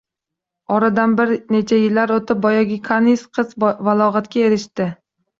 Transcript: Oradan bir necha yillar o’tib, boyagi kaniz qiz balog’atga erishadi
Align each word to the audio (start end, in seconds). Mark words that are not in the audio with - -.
Oradan 0.75 1.11
bir 1.17 1.33
necha 1.55 1.77
yillar 1.81 2.13
o’tib, 2.15 2.39
boyagi 2.45 2.77
kaniz 2.87 3.25
qiz 3.39 3.51
balog’atga 3.65 4.43
erishadi 4.47 4.89